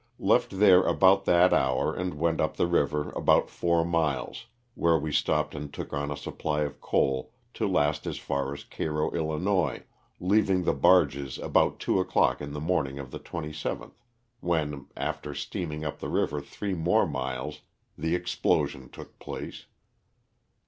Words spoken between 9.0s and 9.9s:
111.,